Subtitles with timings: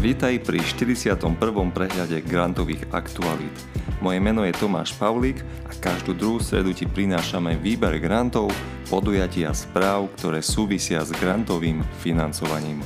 [0.00, 1.12] Vítaj pri 41.
[1.76, 3.52] prehľade grantových aktualít.
[4.00, 8.48] Moje meno je Tomáš Pavlík a každú druhú stredu ti prinášame výber grantov,
[8.88, 12.80] podujatia a správ, ktoré súvisia s grantovým financovaním.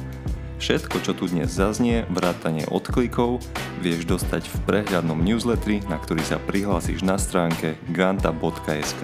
[0.58, 3.38] Všetko, čo tu dnes zaznie, vrátanie odklikov,
[3.78, 9.02] vieš dostať v prehľadnom newsletteri, na ktorý sa prihlásiš na stránke granta.sk.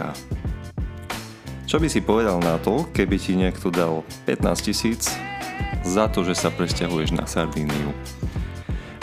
[1.70, 5.06] Čo by si povedal na to, keby ti niekto dal 15 tisíc
[5.86, 7.94] za to, že sa presťahuješ na Sardíniu.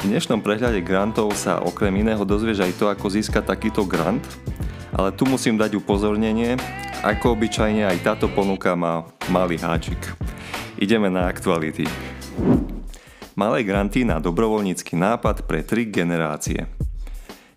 [0.03, 4.19] V dnešnom prehľade grantov sa okrem iného dozvieš aj to, ako získať takýto grant,
[4.91, 6.59] ale tu musím dať upozornenie,
[7.07, 10.03] ako obyčajne aj táto ponuka má malý háčik.
[10.75, 11.87] Ideme na aktuality.
[13.39, 16.76] Malé granty na dobrovoľnícky nápad pre tri generácie.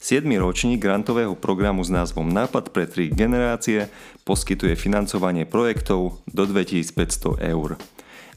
[0.01, 0.25] 7.
[0.41, 3.93] ročník grantového programu s názvom Nápad pre tri generácie
[4.25, 7.77] poskytuje financovanie projektov do 2500 eur.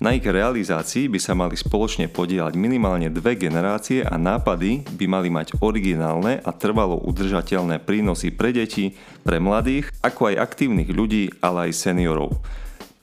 [0.04, 5.32] Na ich realizácii by sa mali spoločne podielať minimálne dve generácie a nápady by mali
[5.32, 11.72] mať originálne a trvalo udržateľné prínosy pre deti, pre mladých, ako aj aktívnych ľudí, ale
[11.72, 12.44] aj seniorov.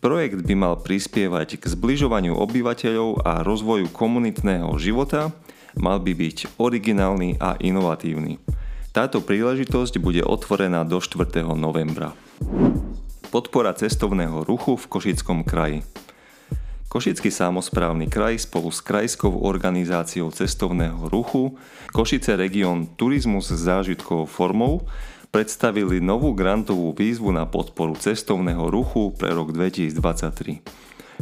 [0.05, 5.33] Projekt by mal prispievať k zbližovaniu obyvateľov a rozvoju komunitného života,
[5.79, 8.60] mal by byť originálny a inovatívny.
[9.01, 11.41] Táto príležitosť bude otvorená do 4.
[11.57, 12.13] novembra.
[13.33, 15.81] Podpora cestovného ruchu v Košickom kraji.
[16.93, 21.57] Košický samozprávny kraj spolu s Krajskou organizáciou cestovného ruchu
[21.97, 24.85] Košice región Turizmus s zážitkovou formou
[25.33, 30.61] predstavili novú grantovú výzvu na podporu cestovného ruchu pre rok 2023.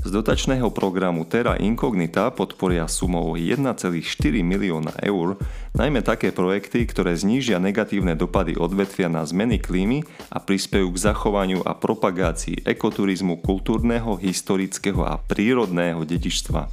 [0.09, 3.92] Z dotačného programu Terra Incognita podporia sumou 1,4
[4.41, 5.37] milióna eur
[5.77, 11.61] najmä také projekty, ktoré znížia negatívne dopady odvetvia na zmeny klímy a prispejú k zachovaniu
[11.61, 16.72] a propagácii ekoturizmu kultúrneho, historického a prírodného dedičstva.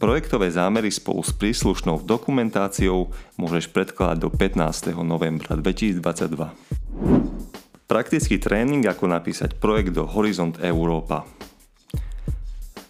[0.00, 4.96] Projektové zámery spolu s príslušnou dokumentáciou môžeš predkladať do 15.
[5.04, 6.00] novembra 2022.
[7.84, 11.35] Praktický tréning, ako napísať projekt do Horizont Európa.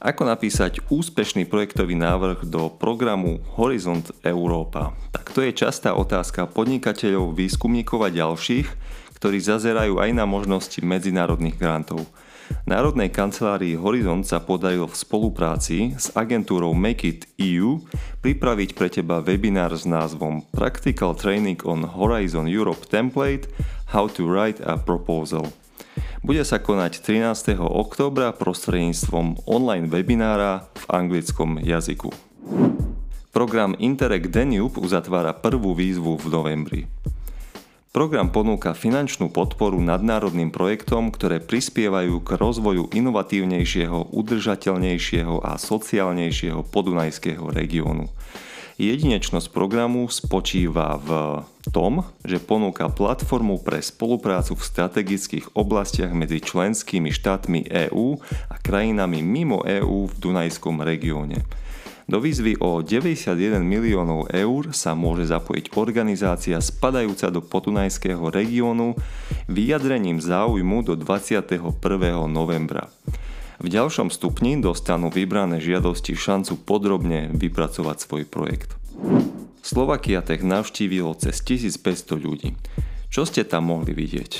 [0.06, 4.94] Ako napísať úspešný projektový návrh do programu Horizont Európa?
[5.10, 8.70] Tak to je častá otázka podnikateľov, výskumníkov a ďalších,
[9.18, 12.06] ktorí zazerajú aj na možnosti medzinárodných grantov.
[12.70, 17.82] Národnej kancelárii Horizont sa podarilo v spolupráci s agentúrou Make It EU
[18.22, 23.50] pripraviť pre teba webinár s názvom Practical Training on Horizon Europe Template
[23.90, 25.50] How to Write a Proposal–
[26.26, 27.54] bude sa konať 13.
[27.54, 32.10] októbra prostredníctvom online webinára v anglickom jazyku.
[33.31, 36.82] Program Interreg Danube uzatvára prvú výzvu v novembri.
[37.94, 47.54] Program ponúka finančnú podporu nadnárodným projektom, ktoré prispievajú k rozvoju inovatívnejšieho, udržateľnejšieho a sociálnejšieho podunajského
[47.54, 48.10] regiónu.
[48.76, 51.41] Jedinečnosť programu spočíva v
[51.72, 58.20] tom, že ponúka platformu pre spoluprácu v strategických oblastiach medzi členskými štátmi EÚ
[58.53, 61.41] a krajinami mimo EÚ v Dunajskom regióne.
[62.04, 68.92] Do výzvy o 91 miliónov eur sa môže zapojiť organizácia spadajúca do podunajského regiónu
[69.48, 71.65] vyjadrením záujmu do 21.
[72.28, 72.92] novembra.
[73.56, 78.76] V ďalšom stupni dostanú vybrané žiadosti šancu podrobne vypracovať svoj projekt.
[79.64, 82.52] Slovakia Tech navštívilo cez 1500 ľudí.
[83.08, 84.32] Čo ste tam mohli vidieť?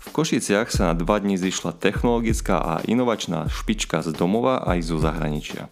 [0.00, 4.96] V Košiciach sa na dva dní zišla technologická a inovačná špička z domova aj zo
[4.96, 5.68] zahraničia.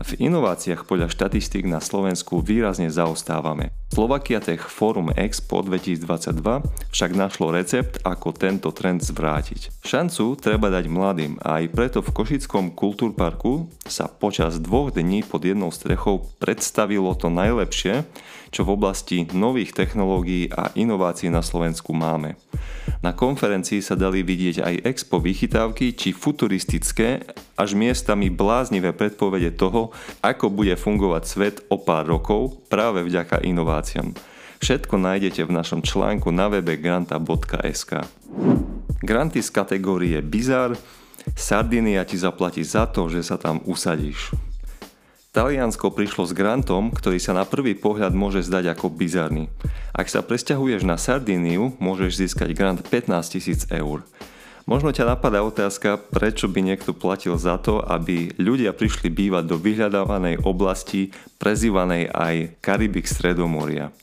[0.00, 3.76] V inováciách podľa štatistík na Slovensku výrazne zaostávame.
[3.86, 6.42] Slovakia Tech Forum Expo 2022
[6.90, 9.82] však našlo recept, ako tento trend zvrátiť.
[9.86, 15.46] Šancu treba dať mladým a aj preto v Košickom kultúrparku sa počas dvoch dní pod
[15.46, 18.02] jednou strechou predstavilo to najlepšie,
[18.50, 22.34] čo v oblasti nových technológií a inovácií na Slovensku máme.
[23.04, 27.22] Na konferencii sa dali vidieť aj expo vychytávky či futuristické,
[27.54, 29.92] až miestami bláznivé predpovede toho,
[30.24, 33.85] ako bude fungovať svet o pár rokov práve vďaka inováciám.
[34.58, 38.02] Všetko nájdete v našom článku na webe granta.sk.
[39.04, 40.74] Granty z kategórie Bizar
[41.34, 44.30] Sardinia ti zaplatí za to, že sa tam usadíš.
[45.36, 49.52] Taliansko prišlo s grantom, ktorý sa na prvý pohľad môže zdať ako bizarný.
[49.92, 54.00] Ak sa presťahuješ na Sardíniu, môžeš získať grant 15 000 eur.
[54.66, 59.62] Možno ťa napadá otázka, prečo by niekto platil za to, aby ľudia prišli bývať do
[59.62, 63.94] vyhľadávanej oblasti, prezývanej aj Karibik Stredomoria.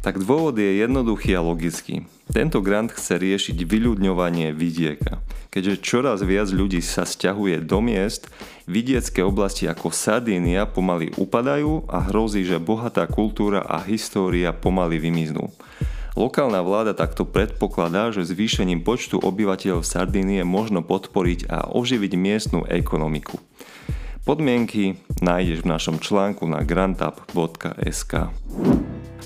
[0.00, 2.08] Tak dôvod je jednoduchý a logický.
[2.32, 5.20] Tento grant chce riešiť vyľudňovanie vidieka.
[5.52, 8.32] keďže čoraz viac ľudí sa stiahuje do miest,
[8.64, 15.52] vidiecké oblasti ako Sardínia pomaly upadajú a hrozí, že bohatá kultúra a história pomaly vymiznú.
[16.18, 23.38] Lokálna vláda takto predpokladá, že zvýšením počtu obyvateľov Sardínie možno podporiť a oživiť miestnu ekonomiku.
[24.26, 28.34] Podmienky nájdeš v našom článku na grantup.sk.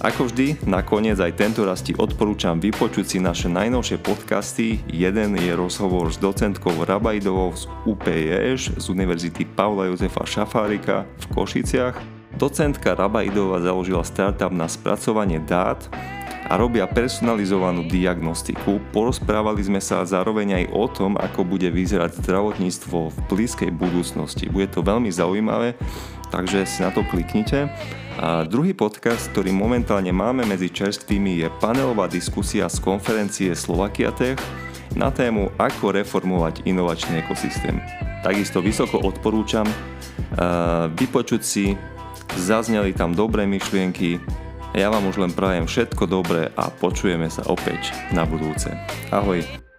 [0.05, 4.85] Ako vždy, nakoniec aj tento raz ti odporúčam vypočuť si naše najnovšie podcasty.
[4.93, 11.97] Jeden je rozhovor s docentkou Rabajdovou z UPEŠ z Univerzity Pavla Jozefa Šafárika v Košiciach.
[12.37, 15.89] Docentka Rabajdová založila startup na spracovanie dát
[16.49, 18.83] a robia personalizovanú diagnostiku.
[18.91, 24.50] Porozprávali sme sa zároveň aj o tom, ako bude vyzerať zdravotníctvo v blízkej budúcnosti.
[24.50, 25.79] Bude to veľmi zaujímavé,
[26.35, 27.71] takže si na to kliknite.
[28.21, 34.37] A druhý podcast, ktorý momentálne máme medzi čerstvými je panelová diskusia z konferencie Slovakia Tech
[34.93, 37.81] na tému ako reformovať inovačný ekosystém.
[38.21, 39.65] Takisto vysoko odporúčam
[40.93, 41.73] vypočuť si,
[42.37, 44.21] zazneli tam dobré myšlienky,
[44.72, 48.72] ja vám už len prajem všetko dobré a počujeme sa opäť na budúce.
[49.12, 49.71] Ahoj!